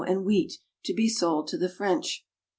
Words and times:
97 0.01 0.17
and 0.17 0.25
wheat 0.25 0.57
to 0.83 0.95
be 0.95 1.07
sold 1.07 1.47
to 1.47 1.59
the 1.59 1.69
French. 1.69 2.25